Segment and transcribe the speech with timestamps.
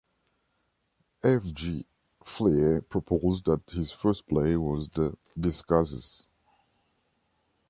[1.23, 1.43] F.
[1.53, 1.85] G.
[2.25, 6.25] Fleay proposed that his first play was "The Disguises".